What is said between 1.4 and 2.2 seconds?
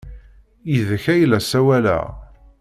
ssawaleɣ!